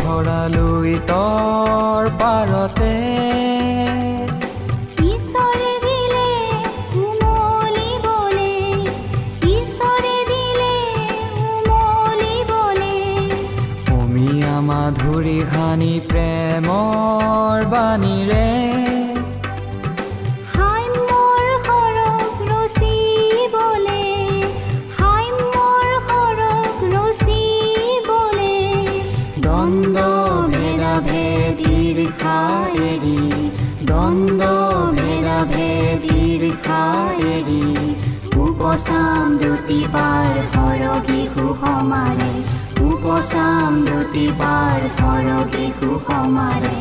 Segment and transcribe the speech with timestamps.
[0.00, 2.92] ভৰালৈ তৰ পাৰতে।
[14.68, 18.67] মাধুৰী সানি প্ৰেমৰ বাণীৰে।
[38.78, 39.30] উপচাম
[39.92, 42.30] পাৰ সৰগী সুসমাৰে
[42.84, 43.80] উপচাম
[44.38, 46.76] পাৰ সৰগী সুসমাৰে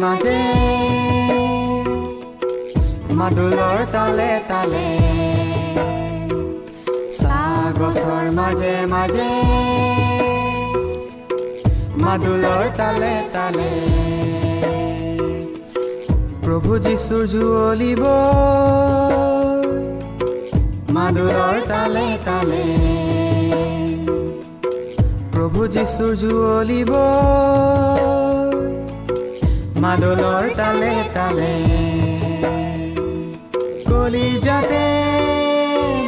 [0.00, 0.40] মাজে
[3.18, 4.86] মাদুলৰ তালে তালে
[7.78, 9.30] গছৰ মাজে মাজে
[12.02, 13.70] মাদুলৰ তালে তালে
[16.44, 18.02] প্ৰভু যীশুৰ জুৱলিব
[20.96, 22.64] মাদুলৰ তালে তালে
[25.32, 26.90] প্ৰভু যীশুৰ জুৱলিব
[29.82, 31.52] মাদলৰ তালে তালে।
[33.88, 34.86] কলিজাতে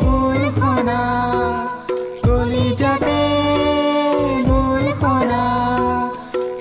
[0.05, 1.01] গোল খনা
[2.27, 3.21] কলিজাতে
[4.51, 5.45] গোল খনা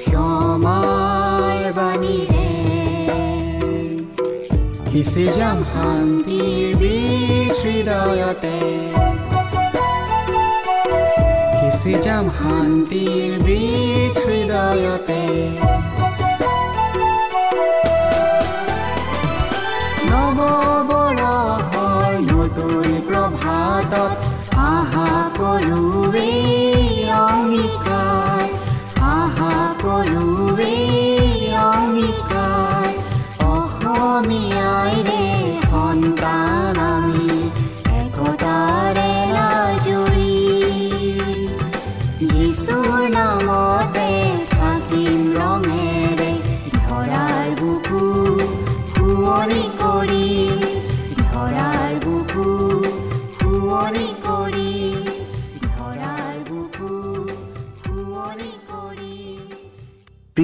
[0.04, 2.48] ক্ষমাৰ বাণীৰে
[4.92, 8.58] সিঁচি যাম শান্তিৰ বীজ হৃদয়তে?
[11.58, 15.22] সিঁচি যাম শান্তিৰ বীজ হৃদয়তে?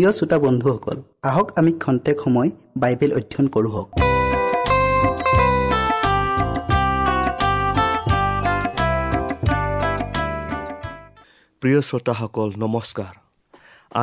[0.06, 0.98] প্ৰিয় শ্ৰোতা বন্ধুসকল
[1.30, 2.50] আহক আমি খন্তেক সময়
[2.82, 3.72] বাইবেল অধ্যয়ন কৰোঁ
[11.62, 13.14] প্ৰিয় শ্ৰোতাসকল নমস্কাৰ।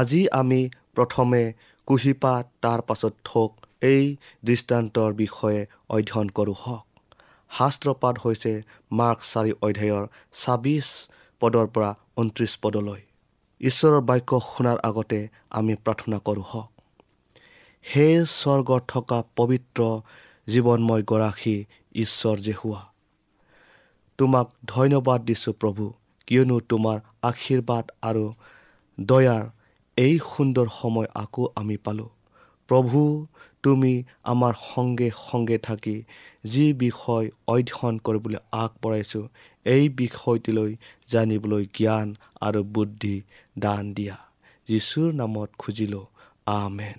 [0.01, 0.61] আজি আমি
[0.97, 1.43] প্ৰথমে
[1.89, 3.51] কুঁহিপাত তাৰ পাছত থোক
[3.93, 4.05] এই
[4.49, 5.61] দৃষ্টান্তৰ বিষয়ে
[5.97, 6.85] অধ্যয়ন কৰোঁ হওক।
[7.51, 8.53] শাস্ত্ৰপাত হৈছে
[8.99, 10.05] মাৰ্ক চাৰি অধ্যায়ৰ
[10.41, 10.89] ছাব্বিছ
[11.41, 11.91] পদৰ পৰা
[12.21, 13.03] ঊনত্ৰিছ পদলৈ।
[13.63, 16.69] ঈশ্বৰৰ বাক্য শুনাৰ আগতে আমি প্ৰাৰ্থনা কৰোঁ হওক।
[17.85, 19.81] হে স্বৰ্গত থকা পবিত্ৰ
[20.49, 21.57] জীৱনময় গৰাকী
[21.95, 22.81] ঈশ্বৰ যে হোৱা।
[24.19, 25.85] তোমাক ধন্যবাদ দিছোঁ প্ৰভু
[26.27, 28.25] কিয়নো তোমাৰ আশীৰ্বাদ আৰু
[29.01, 29.45] দয়াৰ
[29.97, 32.11] এই সুন্দৰ সময় আকৌ আমি পালোঁ।
[32.69, 33.27] প্ৰভু
[33.63, 33.93] তুমি
[34.23, 35.97] আমাৰ সংগে সংগে থাকি
[36.45, 39.25] যি বিষয় অধ্যয়ন কৰিবলৈ আগবঢ়াইছোঁ
[39.67, 40.71] এই বিষয়টিলৈ
[41.07, 42.09] জানিবলৈ জ্ঞান
[42.41, 43.17] আৰু বুদ্ধি
[43.59, 44.17] দান দিয়া।
[44.69, 46.07] যীশুৰ নামত খুজিলোঁ
[46.47, 46.99] আমেন।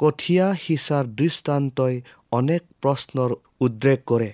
[0.00, 1.96] কঠীয়া সিঁচাৰ দৃষ্টান্তই
[2.32, 3.30] অনেক প্ৰশ্নৰ
[3.60, 4.32] উদ্ৰেক কৰে।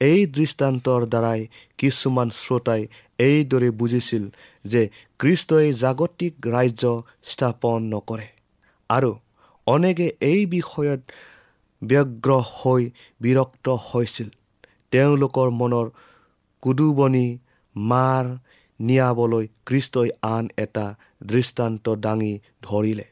[0.00, 1.40] এই দৃষ্টান্তৰ দ্বাৰাই
[1.78, 2.82] কিছুমান শ্ৰোতাই
[3.18, 4.24] এইদৰে বুজিছিল
[4.64, 4.82] যে
[5.18, 6.84] খ্ৰীষ্টই জাগতিক ৰাজ্য
[7.22, 8.28] স্থাপন নকৰে
[8.90, 9.10] আৰু
[9.66, 11.00] অনেকে এই বিষয়ত
[11.82, 12.82] ব্যগ্ৰ হৈ
[13.20, 14.28] বিৰক্ত হৈছিল।
[14.90, 15.86] তেওঁলোকৰ মনৰ
[16.62, 17.26] কুদুবনি
[17.76, 18.24] মাৰ
[18.80, 20.86] নিয়াবলৈ খ্ৰীষ্টই আন এটা
[21.22, 23.06] দৃষ্টান্ত দাঙি ধৰিলে।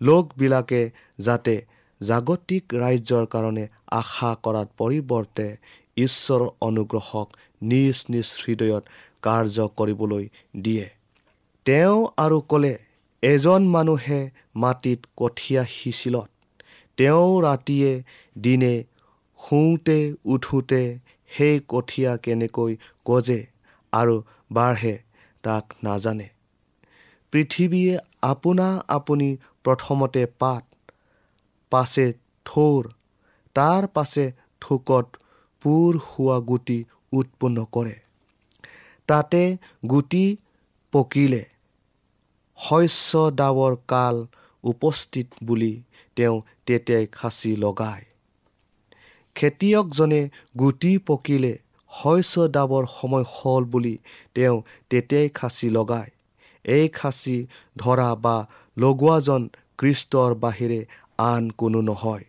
[0.00, 0.82] লোকবিলাকে
[1.18, 1.54] যাতে
[2.00, 5.46] জাগতিক ৰাজ্যৰ কাৰণে আশা কৰাৰ পৰিৱৰ্তে
[5.96, 7.28] ঈশ্বৰৰ অনুগ্ৰহক
[7.62, 8.84] নিজ নিজ হৃদয়ত
[9.22, 10.24] কাৰ্য কৰিবলৈ
[10.60, 10.86] দিয়ে।
[11.66, 12.74] তেওঁ আৰু ক'লে
[13.26, 14.20] এজন মানুহে
[14.56, 16.30] মাটিত কঠীয়া সিঁচিলত।
[16.98, 17.92] তেওঁ ৰাতিয়ে
[18.40, 18.74] দিনে
[19.38, 20.82] শুওঁতে উঠোঁতে
[21.30, 22.72] সেই কঠীয়া কেনেকৈ
[23.06, 23.40] গজে
[23.92, 24.16] আৰু
[24.52, 24.94] বাঢ়ে
[25.44, 26.28] তাক নাজানে।
[27.32, 29.28] পৃথিৱীয়ে আপোনা আপুনি
[29.64, 30.64] প্ৰথমতে পাত
[31.72, 32.06] পাছে
[32.46, 32.82] থৌৰ
[33.56, 34.24] তাৰ পাছে
[34.60, 35.06] থোকত
[35.62, 36.78] পুৰ হোৱা গুটি
[37.12, 37.94] উৎপন্ন কৰে।
[39.08, 39.42] তাতে
[39.90, 40.24] গুটি
[40.92, 41.42] পকিলে।
[42.58, 44.16] শস্য দাবৰ কাল
[44.64, 45.82] উপস্থিত বুলি
[46.16, 46.36] তেওঁ
[46.66, 48.04] তেতিয়াই খাচি লগায়।
[49.34, 50.22] খেতিয়কজনে
[50.58, 51.54] গুটি পকিলে
[51.92, 53.94] শস্য দাবৰ সময় হ'ল বুলি
[54.34, 54.56] তেওঁ
[54.90, 56.10] তেতিয়াই খাচি লগায়।
[56.64, 57.36] এই খাচি
[57.76, 58.36] ধৰা বা
[58.76, 59.42] লগোৱাজন
[59.78, 60.80] কৃষ্টৰ বাহিৰে
[61.18, 62.24] আন কোনো নহয়।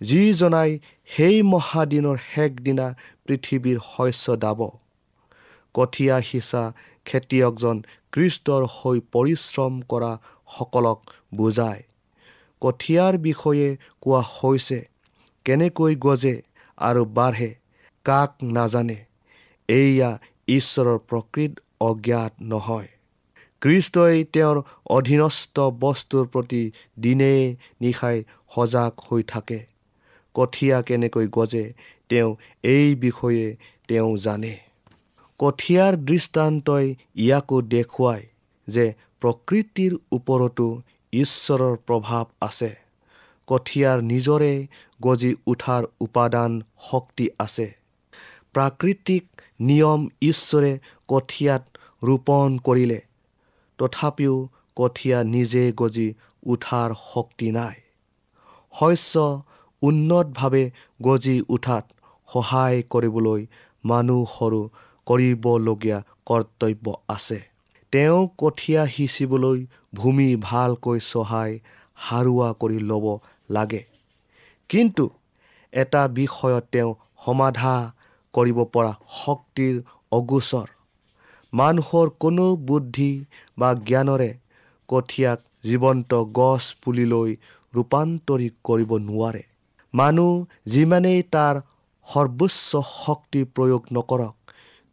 [0.00, 0.70] যিজনাই
[1.06, 2.86] সেই মহাদিনৰ শেষ দিনা
[3.26, 4.60] পৃথিৱীৰ শস্য দাব
[5.74, 6.62] কঠীয়া সিঁচা
[7.10, 7.76] খেতিয়কজন
[8.12, 10.12] কৃষ্টৰ হৈ পৰিশ্ৰম কৰা
[10.56, 10.98] সকলক
[11.34, 11.82] বুজায়।
[12.62, 13.68] কঠীয়াৰ বিষয়ে
[14.00, 14.78] কোৱা হৈছে
[15.46, 16.36] কেনেকৈ গজে
[16.78, 17.50] আৰু বাঢ়ে
[18.04, 18.98] কাক নাজানে
[19.68, 20.10] এয়া
[20.48, 22.88] ঈশ্বৰৰ প্ৰকৃত অজ্ঞাত নহয়।
[23.62, 24.58] কৃষ্টই তেওঁৰ
[24.90, 26.62] অধীনস্থ বস্তুৰ প্ৰতি
[27.00, 27.32] দিনে
[27.80, 28.18] নিশাই
[28.54, 29.60] সজাগ হৈ থাকে।
[30.34, 31.64] কঠীয়া কেনেকৈ গজে
[32.08, 32.30] তেওঁ
[32.64, 33.46] এই বিষয়ে
[33.88, 34.54] তেওঁ জানে।
[35.40, 38.24] কঠীয়াৰ দৃষ্টান্তই ইয়াকো দেখুৱায়
[38.68, 38.84] যে
[39.20, 40.66] প্ৰকৃতিৰ ওপৰতো
[41.12, 42.70] ঈশ্বৰৰ প্ৰভাৱ আছে।
[43.46, 44.66] কঠীয়াৰ নিজৰে
[45.02, 47.66] গজি উঠাৰ উপাদান শক্তি আছে।
[48.54, 49.24] প্ৰাকৃতিক
[49.60, 50.72] নিয়ম ঈশ্বৰে
[51.08, 51.62] কঠীয়াত
[52.04, 53.00] ৰোপণ কৰিলে।
[53.78, 56.14] তথাপিও কঠীয়া নিজে গজি
[56.46, 57.74] উঠাৰ শক্তি নাই।
[58.80, 59.42] শস্য
[59.82, 60.70] উন্নতভাৱে
[61.02, 61.84] গজি উঠাত
[62.28, 63.46] সহায় কৰিবলৈ
[63.84, 64.62] মানুহৰো
[65.10, 67.38] কৰিবলগীয়া কৰ্তব্য আছে।
[67.92, 69.58] তেওঁ কঠীয়া সিঁচিবলৈ
[69.94, 71.50] ভূমি ভালকৈ চহাই
[72.08, 73.06] সাৰুৱা কৰি ল'ব
[73.50, 73.82] লাগে।
[74.70, 75.04] কিন্তু
[75.72, 76.90] এটা বিষয়ত তেওঁ
[77.24, 77.74] সমাধা
[78.34, 79.74] কৰিব পৰা শক্তিৰ
[80.12, 80.68] অগোচৰ।
[81.52, 83.12] মানুহৰ কোনো বুদ্ধি
[83.58, 84.30] বা জ্ঞানৰে
[84.88, 87.30] কঠীয়াক জীৱন্ত গছ পুলিলৈ
[87.74, 89.42] ৰূপান্তৰিত কৰিব নোৱাৰে।
[89.94, 90.32] মানুহ
[90.72, 91.54] যিমানেই তাৰ
[92.08, 92.70] সৰ্বোচ্চ
[93.04, 94.34] শক্তি প্ৰয়োগ নকৰক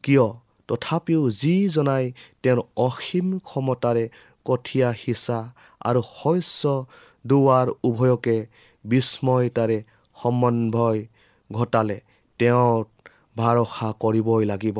[0.07, 0.27] কিয়?
[0.69, 2.05] তথাপিও যিজনাই
[2.43, 4.09] তেওঁৰ অসীম ক্ষমতাৰে
[4.45, 5.39] কঠীয়া সিঁচা
[5.81, 6.85] আৰু শস্য
[7.25, 8.37] দোৱাৰ উভয়কে
[8.85, 9.77] বিস্ময়তাৰে
[10.17, 10.99] সমন্বয়
[11.51, 11.97] ঘটালে
[12.39, 12.83] তেওঁৰ
[13.37, 14.77] ভৰসা কৰিবই লাগিব।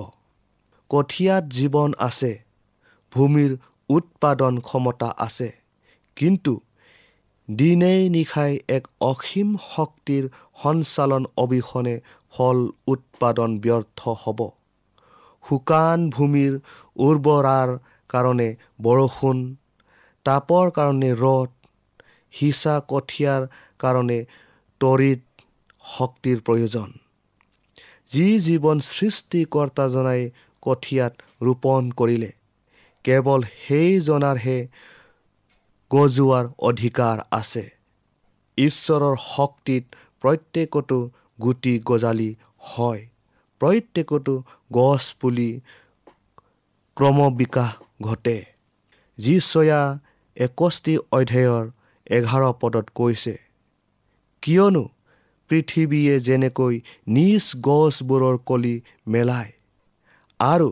[0.89, 2.31] কঠীয়াত জীৱন আছে
[3.12, 3.57] ভূমিৰ
[3.89, 5.50] উৎপাদন ক্ষমতা আছে
[6.15, 6.53] কিন্তু
[7.55, 10.24] দিনেই নিশাই এক অসীম শক্তিৰ
[10.63, 11.96] সঞ্চালন অবিহনে
[12.31, 12.57] ফল
[12.88, 14.39] উৎপাদন ব্যৰ্থ হ'ব।
[15.50, 16.54] শুকান ভূমিৰ
[17.00, 17.70] উৰ্বৰাৰ
[18.10, 18.50] কাৰণে
[18.82, 19.38] বৰষুণ
[20.25, 21.50] তাপৰ কাৰণে ৰদ
[22.34, 23.42] সিঁচা কঠীয়াৰ
[23.80, 24.20] কাৰণে
[24.82, 25.22] তৰিত
[25.84, 26.89] শক্তিৰ প্ৰয়োজন।
[28.08, 30.22] যি জীৱন সৃষ্টিকৰ্তাজনাই
[30.63, 31.13] কঠীয়াত
[31.44, 32.32] ৰোপণ কৰিলে
[33.06, 34.60] কেৱল সেইজনাৰহে
[35.92, 37.66] গজোৱাৰ অধিকাৰ আছে।
[38.58, 39.84] ঈশ্বৰৰ শক্তিত
[40.24, 40.98] প্ৰত্যেকতো
[41.42, 42.32] গুটি গজালি
[42.70, 43.04] হয়।
[43.62, 44.34] প্ৰত্যেকতো
[44.72, 45.50] গছ পুলি
[46.98, 47.72] ক্ৰমবিকাশ
[48.02, 48.38] ঘটে।
[49.18, 49.82] যিচয়া
[50.38, 51.66] একষ্টি অধ্যায়ৰ
[52.08, 53.34] এঘাৰ পদত কৈছে
[54.44, 54.84] কিয়নো
[55.50, 56.76] পৃথিৱীয়ে যেনেকৈ
[57.16, 58.76] নিজ গছবোৰৰ কলি
[59.08, 59.52] মেলায়
[60.40, 60.70] আৰু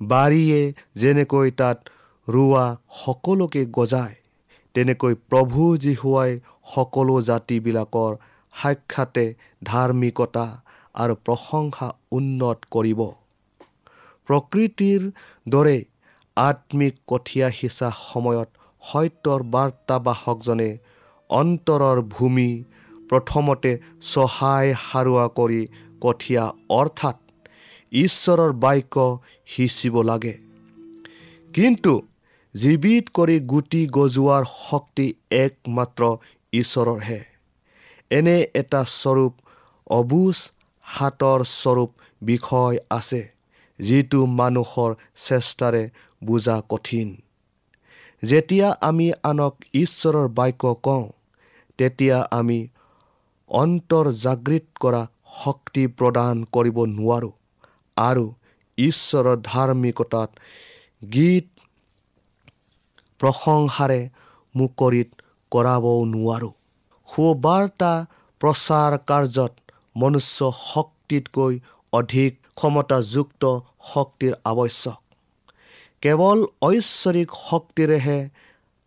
[0.00, 0.60] বাৰীয়ে
[1.00, 1.78] যেনেকৈ তাত
[2.28, 2.64] ৰোৱা
[3.00, 4.16] সকলোকে গজায়
[4.74, 6.32] তেনেকৈ প্ৰভু যীশুৱাই
[6.74, 8.12] সকলো জাতিবিলাকৰ
[8.54, 9.24] সাক্ষাতে
[9.62, 10.46] ধাৰ্মিকতা
[10.96, 13.00] আৰু প্ৰশংসা উন্নত কৰিব।
[14.28, 15.02] প্ৰকৃতিৰ
[15.48, 15.84] দৰে
[16.36, 18.48] আত্মিক কঠীয়া সিঁচা সময়ত
[18.82, 20.70] সত্যৰ বাৰ্তাবাহকজনে
[21.30, 22.64] অন্তৰৰ ভূমি
[23.08, 23.72] প্ৰথমতে
[24.12, 25.62] চহাই সাৰুৱা কৰি
[26.00, 27.16] কঠীয়া অৰ্থাৎ
[27.92, 28.96] ঈশ্বৰৰ বাক্য
[29.46, 30.34] সিঁচিব লাগে।
[31.54, 31.92] কিন্তু
[32.54, 36.02] জীৱিত কৰি গুটি গজোৱাৰ শক্তি একমাত্ৰ
[36.52, 37.20] ঈশ্বৰৰহে।
[38.10, 39.32] এনে এটা স্বৰূপ
[39.90, 40.36] অবুজ
[40.86, 41.90] হাতৰ স্বৰূপ
[42.22, 43.22] বিষয় আছে
[43.78, 44.90] যিটো মানুহৰ
[45.26, 45.82] চেষ্টাৰে
[46.22, 47.08] বুজা কঠিন।
[48.22, 51.04] যেতিয়া আমি আনক ঈশ্বৰৰ বাক্য কওঁ
[51.78, 52.58] তেতিয়া আমি
[53.50, 55.02] অন্তৰ জাগৃত কৰা
[55.36, 57.34] শক্তি প্ৰদান কৰিব নোৱাৰোঁ
[57.96, 58.24] আৰু
[58.78, 60.30] ঈশ্বৰৰ ধাৰ্মিকতাত
[61.12, 61.46] গীত
[63.20, 64.00] প্ৰশংসাৰে
[64.54, 65.10] মুকৰিত
[65.52, 66.54] কৰাবও নোৱাৰোঁ।
[67.08, 67.92] সুবাৰ্তা
[68.40, 69.52] প্ৰচাৰ কাৰ্যত
[69.96, 70.38] মনুষ্য
[70.72, 71.54] শক্তিতকৈ
[71.92, 73.42] অধিক ক্ষমতাযুক্ত
[73.92, 75.00] শক্তিৰ আৱশ্যক।
[76.02, 78.18] কেৱল ঐশ্বৰিক শক্তিৰেহে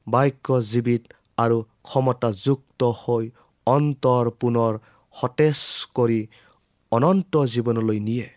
[0.07, 1.03] বাক্য জীৱিত
[1.37, 3.25] আৰু ক্ষমতাযুক্ত হৈ
[3.67, 4.73] অন্তৰ পুনৰ
[5.13, 5.59] সতেজ
[5.95, 6.21] কৰি
[6.91, 8.27] অনন্ত জীৱনলৈ নিয়ে।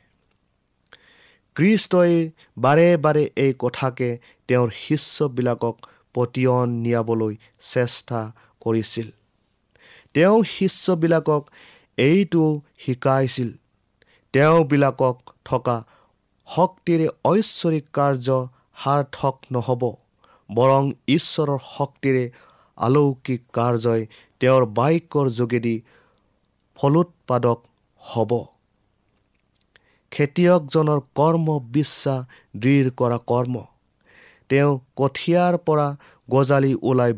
[1.56, 2.14] কৃষ্টই
[2.58, 4.08] বাৰে বাৰে এই কথাকে
[4.48, 5.76] তেওঁৰ শিষ্যবিলাকক
[6.14, 7.34] পতিয়ন নিয়াবলৈ
[7.72, 8.20] চেষ্টা
[8.60, 9.08] কৰিছিল।
[10.14, 11.42] তেওঁ শিষ্যবিলাকক
[11.98, 12.44] এইটো
[12.78, 13.50] শিকাইছিল।
[14.34, 15.76] তেওঁবিলাকক থকা
[16.48, 18.28] শক্তিৰে ঐশ্বৰিক কাৰ্য
[18.84, 19.82] সাৰ্থক নহ'ব
[20.50, 22.24] বৰং ঈশ্বৰৰ শক্তিৰে
[22.78, 24.02] আলৌকিক কাৰ্যই
[24.40, 25.76] তেওঁৰ বাক্যৰ যোগেদি
[26.78, 27.58] ফলোৎপাদক
[28.02, 28.32] হ'ব।
[30.12, 32.20] খেতিয়কজনৰ কৰ্ম বিশ্বাস
[32.56, 33.54] দৃঢ় কৰা কৰ্ম।
[34.48, 35.88] তেওঁ কঠীয়াৰ পৰা
[36.30, 37.12] গজালি ওলাই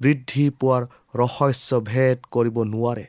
[0.00, 0.82] বৃদ্ধি পোৱাৰ
[1.14, 3.06] ৰহস্য ভেদ কৰিব নোৱাৰে।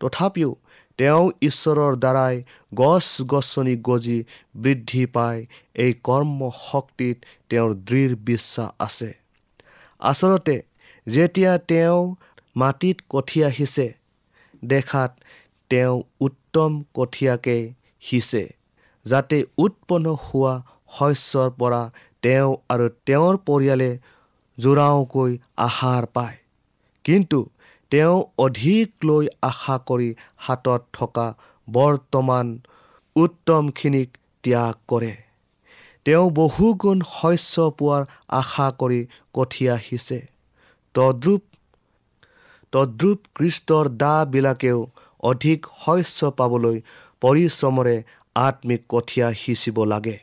[0.00, 0.50] তথাপিও
[0.98, 2.34] তেওঁ ঈশ্বৰৰ দ্বাৰাই
[2.74, 4.18] গছ গছনি গজি
[4.56, 5.40] বৃদ্ধি পায়।
[5.74, 6.38] এই কৰ্ম
[6.70, 7.16] শক্তিত
[7.48, 9.10] তেওঁৰ দৃঢ় বিশ্বাস আছে।
[10.00, 10.56] আচলতে
[11.06, 12.14] যেতিয়া তেওঁ
[12.56, 13.88] মাটিত কঠীয়া সিঁচে
[14.64, 15.10] দেখাত
[15.70, 17.58] তেওঁ উত্তম কঠীয়াকে
[18.00, 18.44] সিঁচে
[19.06, 20.54] যাতে উৎপন্ন হোৱা
[20.98, 21.82] শস্যৰ পৰা
[22.22, 23.90] তেওঁ আৰু তেওঁৰ পৰিয়ালে
[24.58, 26.36] জোৰাওকৈ আহাৰ পায়।
[27.04, 27.38] কিন্তু
[27.92, 31.26] তেওঁ অধিক লৈ আশা কৰি হাতত থকা
[31.68, 32.46] বৰ্তমান
[33.16, 34.10] উত্তমখিনিক
[34.44, 35.14] ত্যাগ কৰে।
[36.04, 38.02] তেওঁ বহুগুণ শস্য পোৱাৰ
[38.40, 39.00] আশা কৰি
[39.34, 40.20] কঠীয়া সিঁচে
[40.94, 41.42] তদ্ৰুপ
[42.72, 44.78] তদ্ৰুপ কৃষ্টৰ দাবিলাকেও
[45.22, 46.76] অধিক শস্য পাবলৈ
[47.22, 47.96] পৰিশ্ৰমৰে
[48.36, 50.16] আত্মিক কঠীয়া সিঁচিব লাগে।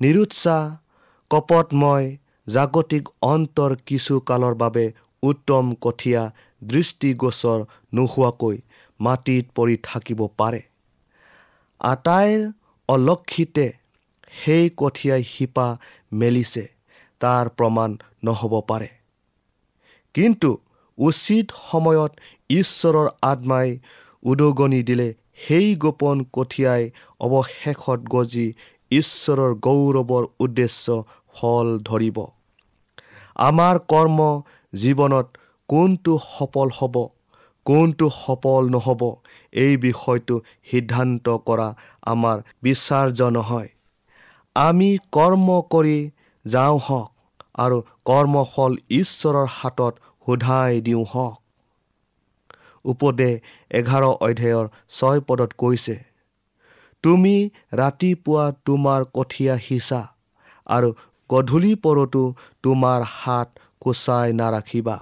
[0.00, 0.62] নিৰুৎসাহ
[1.30, 2.06] কপটময়
[2.46, 4.84] জাগতিক অন্তৰ কিছু কালৰ বাবে
[5.22, 6.22] উত্তম কঠীয়া
[6.62, 7.58] দৃষ্টিগোচৰ
[7.94, 8.56] নোহোৱাকৈ
[9.00, 10.62] মাটিত পৰি থাকিব পাৰে।
[11.80, 12.40] আটাইৰ
[12.88, 13.66] অলক্ষিতে
[14.44, 15.68] সেই কঠীয়াই শিপা
[16.12, 16.64] মেলিছে
[17.20, 18.88] তাৰ প্ৰমাণ নহ'ব পাৰে।
[20.14, 20.50] কিন্তু
[20.98, 22.12] উচিত সময়ত
[22.50, 23.78] ঈশ্বৰৰ আত্মাই
[24.22, 28.52] উদগনি দিলে সেই গোপন কঠীয়াই অৱশেষত গজি
[28.90, 32.18] ঈশ্বৰৰ গৌৰৱৰ উদ্দেশ্য ফল ধৰিব।
[33.48, 34.18] আমাৰ কৰ্ম
[34.72, 35.26] জীৱনত
[35.68, 36.96] কোনটো সফল হ'ব
[37.66, 39.02] কোনটো সফল নহ'ব
[39.52, 40.36] এই বিষয়টো
[40.70, 41.68] সিদ্ধান্ত কৰা
[42.06, 43.68] আমাৰ বিশ্বাৰ্য নহয়।
[44.56, 45.98] আমি কৰ্ম কৰি
[46.44, 47.10] যাওঁ হওক
[47.58, 49.94] আৰু কৰ্মফল ঈশ্বৰৰ হাতত
[50.26, 51.36] সোধাই দিওঁ হওক।
[52.84, 53.34] উপদেশ
[53.70, 55.96] এঘাৰ অধ্যায়ৰ ছয় পদত কৈছে
[57.04, 57.34] তুমি
[57.80, 60.00] ৰাতিপুৱা তোমাৰ কঠীয়া সিঁচা
[60.66, 60.88] আৰু
[61.30, 62.22] গধূলি পৰতো
[62.64, 63.48] তোমাৰ হাত
[63.82, 64.96] কোচাই নাৰাখিবা।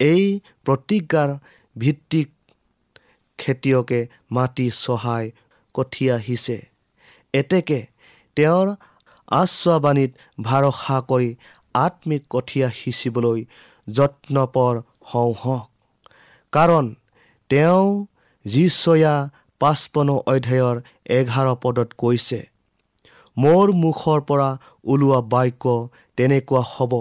[0.00, 0.24] এই
[0.66, 1.30] প্ৰতিজ্ঞাৰ
[1.76, 2.28] ভিত্তিক
[3.38, 5.24] খেতিয়কে মাটি চহাই
[5.74, 6.58] কঠীয়া সিঁচে
[7.34, 7.80] এতেকে
[8.36, 8.68] তেওঁৰ
[9.32, 11.30] আশ্বাবাণীত ভৰসা কৰি
[11.74, 13.40] আত্মিক কঠীয়া সিঁচিবলৈ
[13.88, 14.74] যত্নপৰ
[15.10, 15.66] হওঁ হওক।
[16.52, 16.86] কাৰণ
[17.50, 17.86] তেওঁ
[18.44, 19.14] যিচয়া
[19.60, 20.76] পাঁচপন্ন অধ্যায়ৰ
[21.18, 22.40] এঘাৰ পদত কৈছে
[23.36, 24.50] মোৰ মুখৰ পৰা
[24.84, 25.64] ওলোৱা বাক্য
[26.18, 26.92] তেনেকুৱা হ'ব।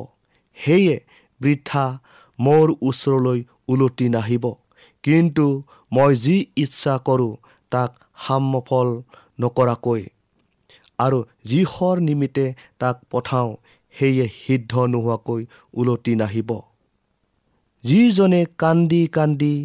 [0.66, 0.96] সেয়ে
[1.42, 1.86] বৃদ্ধা
[2.40, 4.46] মোৰ ওচৰলৈ ওলটি নাহিব।
[5.04, 5.46] কিন্তু
[5.92, 7.34] মই যি ইচ্ছা কৰোঁ
[7.72, 7.92] তাক
[8.26, 8.90] সামফল
[9.40, 10.04] নকৰাকৈ।
[11.00, 12.46] আৰু যিহৰ নিমিত্তে
[12.80, 13.50] তাক পঠাওঁ
[13.96, 15.42] সেয়ে সিদ্ধ নোহোৱাকৈ
[15.74, 16.50] ওলটি নাহিব।
[17.84, 19.56] যিজনে কান্দি কান্দি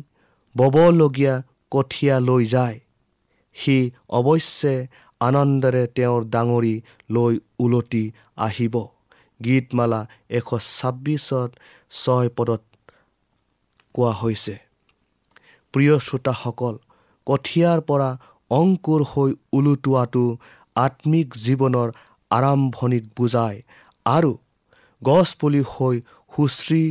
[0.54, 1.34] ববলগীয়া
[1.70, 2.78] কঠীয়া লৈ যায়
[3.56, 3.76] সি
[4.18, 4.75] অৱশ্যে
[5.20, 6.75] আনন্দেৰে তেওঁৰ ডাঙৰি
[7.11, 8.04] লৈ ওলটি
[8.37, 8.75] আহিব।
[9.44, 10.00] গীতমালা
[10.38, 11.50] এশ ছাব্বিছত
[11.90, 12.62] ছয় পদত
[13.94, 14.54] কোৱা হৈছে।
[15.75, 16.75] প্ৰিয় শ্ৰোতাসকল
[17.26, 18.11] কঠীয়াৰ পৰা
[18.50, 20.25] অংকুৰ হৈ ওলোটোৱাটো
[20.76, 21.88] আত্মিক জীৱনৰ
[22.30, 23.58] আৰম্ভণিক বুজায়
[24.06, 24.32] আৰু
[25.02, 25.96] গছপুলি হৈ
[26.32, 26.84] সুশ্ৰী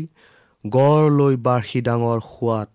[0.65, 2.70] গড় লৈ বাঢ়ি ডাঙৰ হোৱাত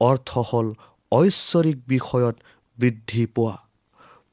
[0.00, 0.66] অৰ্থ হ'ল
[1.12, 2.36] ঐশ্বৰিক বিষয়ত
[2.78, 3.56] বৃদ্ধি পোৱা।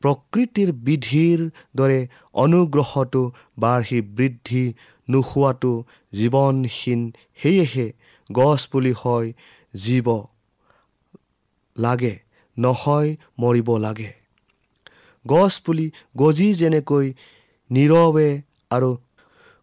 [0.03, 1.43] প্ৰকৃতিৰ বিধিৰ
[1.75, 1.99] দৰে
[2.33, 3.21] অনুগ্ৰহটো
[3.59, 4.63] বাঢ়ি বৃদ্ধি
[5.09, 5.73] নোহোৱাটো
[6.13, 7.01] জীৱনহীন
[7.41, 7.87] সেয়েহে
[8.29, 9.33] গছপুলি হয়
[9.73, 10.07] জীৱ
[11.75, 12.13] লাগে
[12.57, 14.11] নহয় মৰিব লাগে।
[15.25, 15.87] গছপুলি
[16.17, 17.07] গজি যেনেকৈ
[17.71, 18.29] নীৰৱে
[18.71, 18.91] আৰু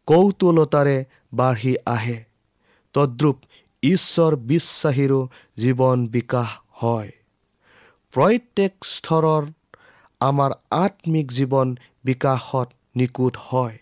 [0.09, 0.99] কৌতুলতাৰে
[1.33, 2.19] বাঢ়ি আহে
[2.95, 3.39] তদ্ৰুপ
[3.83, 5.21] ঈশ্বৰ বিশ্বাসীৰো
[5.57, 6.51] জীৱন বিকাশ
[6.83, 7.11] হয়।
[8.13, 9.43] প্ৰত্যেক স্তৰৰ
[10.21, 10.51] আমাৰ
[10.85, 11.69] আত্মিক জীৱন
[12.05, 13.77] বিকাশত নিকুট হয়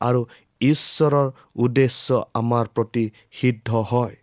[0.00, 0.20] আৰু
[0.60, 4.14] ঈশ্বৰৰ উদ্দেশ্য আমাৰ প্ৰতি সিদ্ধ হয়।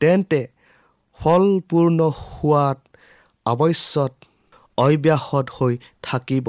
[0.00, 0.40] তেন্তে
[1.20, 2.78] ফলপূৰ্ণ হোৱাত
[3.46, 4.12] আৱশ্যক
[4.78, 6.46] অব্যাহত হৈ থাকিব।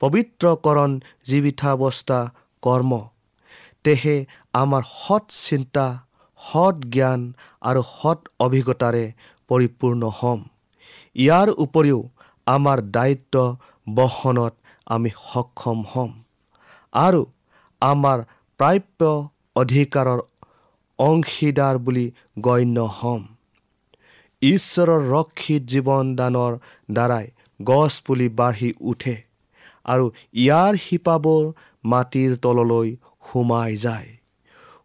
[0.00, 0.90] পবিত্ৰকৰণ
[1.28, 2.20] জীৱিতাৱস্থা
[2.62, 2.92] কৰ্ম।
[3.84, 4.16] তেহে
[4.54, 5.86] আমাৰ সৎ চিন্তা
[6.40, 7.20] সৎ জ্ঞান
[7.60, 9.04] আৰু সৎ অভিজ্ঞতাৰে
[9.50, 10.40] পৰিপূৰ্ণ হ'ম।
[11.16, 12.00] ইয়াৰ উপৰিও
[12.46, 13.34] আমাৰ দায়িত্ব
[13.86, 14.54] বহনত
[14.86, 16.12] আমি সক্ষম হ'ম।
[16.92, 17.22] আৰু
[17.82, 18.18] আমাৰ
[18.60, 19.00] প্ৰাপ্য
[19.56, 20.20] অধিকাৰৰ
[20.98, 22.06] অংশীদাৰ বুলি
[22.40, 23.22] গণ্য হ'ম।
[24.42, 26.52] ঈশ্বৰৰ ৰক্ষিত জীৱনদানৰ
[26.92, 27.26] দ্বাৰাই
[27.60, 29.16] গছ পুলি বাঢ়ি উঠে
[29.84, 30.04] আৰু
[30.34, 31.44] ইয়াৰ শিপাবোৰ
[31.84, 32.88] মাটিৰ তললৈ
[33.26, 34.08] সোমাই যায়।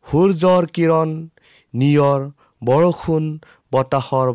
[0.05, 1.09] সূৰ্যৰ কিৰণ
[1.73, 2.21] নিয়ৰ
[2.61, 3.23] বৰষুণ
[3.71, 4.29] বতাহৰ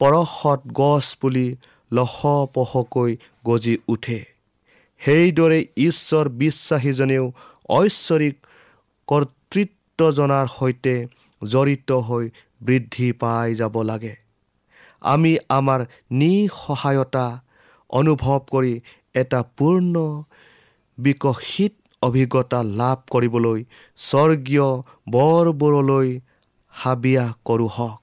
[0.00, 1.04] পৰশত গছ
[1.92, 4.20] লহপহকৈ গজি উঠে।
[5.00, 7.24] সেইদৰে ঈশ্বৰ বিশ্বাসীজনেও
[7.68, 8.36] ঐশ্বৰিক
[9.08, 10.94] কৰ্তৃত্বজনাৰ সৈতে
[11.42, 12.24] জড়িত হৈ
[12.62, 14.14] বৃদ্ধি পাই যাব লাগে।
[15.00, 15.80] আমি আমাৰ
[16.12, 17.26] নিসহায়তা
[17.90, 18.74] অনুভৱ কৰি
[19.14, 19.94] এটা পূৰ্ণ
[20.98, 21.72] বিকশিত
[22.02, 23.60] অভিজ্ঞতা লাভ কৰিবলৈ
[23.96, 24.68] স্বৰ্গীয়
[25.10, 26.08] বৰবোৰলৈ
[26.74, 27.99] হাবিয়া কৰোঁ হওক।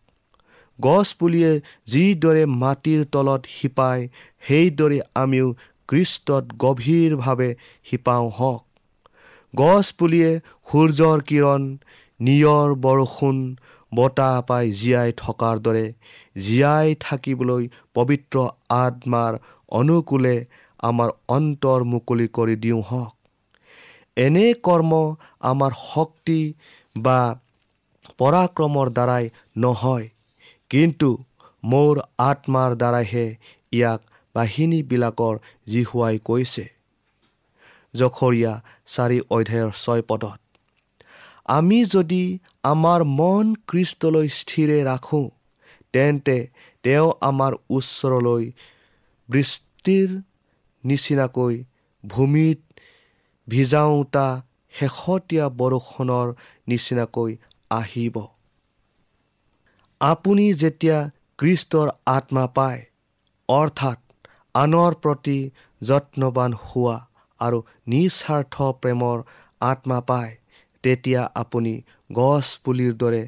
[0.82, 1.52] গছপুলিয়ে
[1.86, 4.08] যিদৰে মাটিৰ তলত শিপায়
[4.48, 5.48] সেইদৰে আমিও
[5.88, 7.50] কৃষ্টত গভীৰভাৱে
[7.84, 8.63] শিপাওঁ হওক।
[9.56, 10.32] গছপুলিয়ে
[10.68, 11.62] সূৰ্যৰ কিৰণ
[12.20, 13.38] নিয়ৰ বৰষুণ
[13.96, 15.86] বতাহ পাই জীয়াই থকাৰ দৰে
[16.38, 17.63] জীয়াই থাকিবলৈ
[17.94, 18.38] পবিত্ৰ
[18.70, 19.38] আত্মাৰ
[19.72, 20.36] অনুকূলে
[20.80, 23.13] আমাৰ অন্তৰ মুকলি কৰি দিওঁ হওক।
[24.18, 24.92] এনে কৰ্ম
[25.40, 26.40] আমাৰ শক্তি
[26.96, 27.20] বা
[28.18, 30.06] পৰাক্ৰমৰ দ্বাৰাই নহয়।
[30.71, 31.10] কিন্তু
[31.63, 31.93] মোৰ
[32.30, 33.25] আত্মাৰ দ্বাৰাইহে
[33.73, 34.01] ইয়াক
[34.36, 35.36] বাহিনীবিলাকৰ
[35.67, 36.65] জিহুৱাই কৈছে।
[37.93, 38.53] জখৰীয়া
[38.93, 40.39] চাৰি অধ্যায়ৰ ছয় পদত
[41.49, 42.23] আমি যদি
[42.63, 45.25] আমাৰ মন কৃষ্টলৈ স্থিৰে ৰাখোঁ
[45.93, 46.38] তেন্তে
[46.84, 48.43] তেওঁ আমাৰ ওচৰলৈ
[49.30, 50.10] বৃষ্টিৰ
[50.84, 51.56] নিচিনাকৈ
[52.03, 52.60] ভূমিত
[53.47, 54.27] ভিজাওঁতা
[54.73, 56.27] শেহতীয়া বৰষুণৰ
[56.67, 57.32] নিচিনাকৈ
[57.71, 58.15] আহিব।
[60.02, 60.98] আপুনি যেতিয়া
[61.40, 62.82] কৃষ্টৰ আত্মা পায়
[63.50, 65.38] অৰ্থাৎ আনৰ প্ৰতি
[65.82, 66.98] যত্নবান হোৱা
[67.40, 69.24] আৰু নিস্বাৰ্থ প্ৰেমৰ
[69.62, 70.32] আত্মা পায়
[70.84, 71.74] তেতিয়া আপুনি
[72.12, 73.24] গছ পুলিৰ দৰে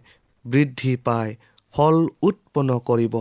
[0.46, 1.36] বৃদ্ধি পাই
[1.74, 3.16] ফল উৎপন্ন কৰিব।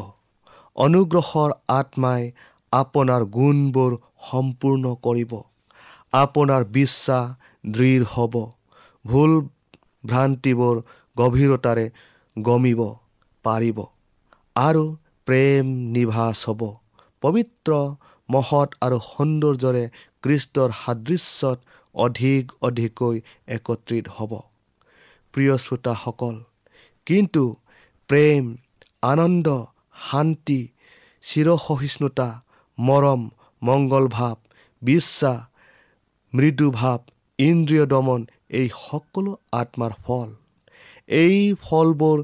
[0.76, 2.30] অনুগ্ৰহৰ আত্মাই
[2.72, 5.32] আপোনাৰ গুণবোৰ সম্পূৰ্ণ কৰিব।
[6.12, 7.26] আপোনাৰ বিশ্বাস
[7.72, 8.34] দৃঢ় হ'ব।
[9.04, 9.32] ভুল
[10.04, 10.76] ভ্ৰান্তিবোৰ
[11.16, 11.86] গভীৰতাৰে
[12.36, 12.80] গমিব।
[13.44, 13.78] পাৰিব।
[14.56, 14.84] আৰু
[15.26, 16.62] প্ৰেম নিভাজ হ'ব।
[17.22, 17.70] পবিত্ৰ
[18.28, 19.84] মহৎ আৰু সৌন্দৰ্যৰে
[20.22, 21.58] কৃষ্টৰ সাদৃশ্যত
[21.94, 23.16] অধিক অধিককৈ
[23.56, 24.32] একত্ৰিত হ'ব।
[25.34, 26.36] প্ৰিয় শ্ৰোতাসকল
[27.06, 27.44] কিন্তু
[28.08, 28.42] প্ৰেম
[29.02, 29.46] আনন্দ
[30.08, 30.60] শান্তি
[31.24, 32.28] চিৰসহিষ্ণুতা
[32.78, 33.22] মৰম
[33.62, 34.36] মংগল ভাৱ
[34.82, 35.38] বিশ্বাস
[36.32, 37.00] মৃদুভাৱ
[37.38, 38.20] ইন্দ্ৰিয় দমন
[38.50, 40.28] এই সকলো আত্মাৰ ফল।
[41.18, 42.18] এই ফলবোৰ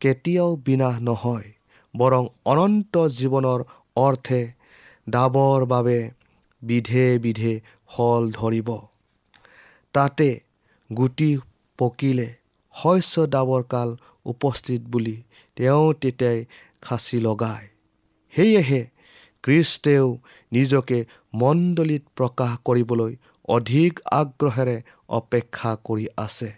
[0.00, 1.48] কেতিয়াও বিনাশ নহয়
[1.94, 3.60] বৰং অনন্ত জীৱনৰ
[3.96, 4.40] অৰ্থে
[5.08, 5.98] ডাবৰ বাবে
[6.62, 7.54] বিধে বিধে
[7.86, 8.68] ফল ধৰিব।
[9.94, 10.28] তাতে
[10.90, 11.30] গুটি
[11.78, 12.28] পকিলে
[12.74, 13.88] শস্য ডাবৰ কাল
[14.24, 15.16] উপস্থিত বুলি
[15.56, 16.38] তেওঁ তেতিয়াই
[16.82, 17.66] খাচি লগায়।
[18.34, 18.82] সেয়েহে
[19.44, 20.06] খ্ৰীষ্টেও
[20.52, 20.98] নিজকে
[21.34, 23.12] মণ্ডলীত প্ৰকাশ কৰিবলৈ
[23.48, 24.76] অধিক আগ্ৰহেৰে
[25.08, 26.50] অপেক্ষা কৰি আছে।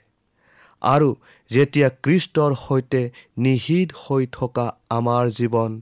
[0.83, 1.09] আৰু
[1.51, 3.03] যেতিয়া খ্ৰীষ্টৰ সৈতে
[3.39, 5.73] নিহিত হৈ থকা আমাৰ জীৱন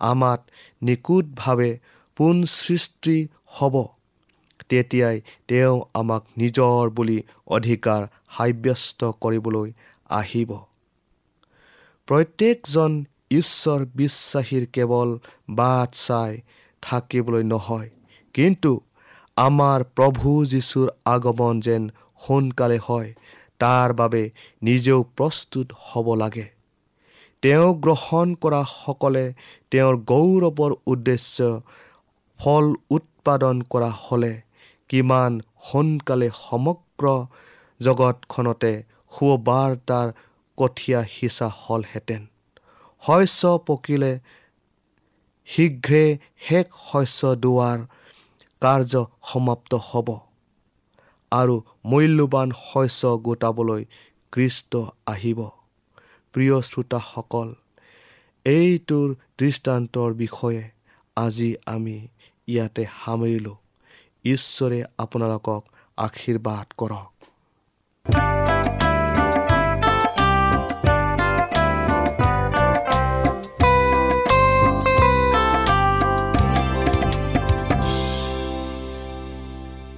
[0.00, 0.40] আমাত
[0.82, 1.70] নিখুঁতভাৱে
[2.16, 3.74] পোন সৃষ্টি হ'ব
[4.68, 8.02] তেতিয়াই তেওঁ আমাক নিজৰ বুলি অধিকাৰ
[8.36, 9.68] সাব্যস্ত কৰিবলৈ
[10.10, 10.50] আহিব।
[12.08, 12.92] প্ৰত্যেকজন
[13.30, 15.18] ঈশ্বৰ বিশ্বাসীৰ কেৱল
[15.50, 16.32] বাট চাই
[16.82, 17.88] থাকিবলৈ নহয়
[18.34, 18.72] কিন্তু
[19.36, 21.82] আমাৰ প্ৰভু যীশুৰ আগমন যেন
[22.26, 23.14] সোনকালে হয়
[23.60, 24.22] তাৰ বাবে
[24.62, 26.46] নিজেও প্ৰস্তুত হ'ব লাগে।
[27.42, 29.24] তেওঁ গ্ৰহণ কৰা সকলে
[29.70, 31.36] তেওঁৰ গৌৰৱৰ উদ্দেশ্য
[32.40, 34.34] ফল উৎপাদন কৰা হ'লে
[34.90, 37.06] কিমান সোনকালে সমগ্ৰ
[37.80, 38.72] জগতখনতে
[39.12, 40.08] সুবাৰ্তাৰ
[40.58, 42.22] কঠীয়া সিঁচা হ'লহেঁতেন।
[43.02, 44.12] শস্য পকিলে
[45.48, 46.04] শীঘ্ৰে
[46.40, 47.78] শেষ শস্য দোৱাৰ
[48.62, 48.92] কাৰ্য
[49.22, 50.08] সমাপ্ত হ'ব।
[51.32, 53.84] আৰু মূল্যৱান শস্য গোটাবলৈ
[54.32, 55.40] কৃষ্ট আহিব।
[56.34, 57.48] প্ৰিয় শ্ৰোতাসকল
[58.46, 60.70] এইটোৰ দৃষ্টান্তৰ বিষয়ে
[61.16, 62.08] আজি আমি
[62.48, 63.56] ইয়াতে সামৰিলোঁ।
[64.24, 65.62] ঈশ্বৰে আপোনালোকক
[65.96, 67.17] আশীৰ্বাদ কৰক।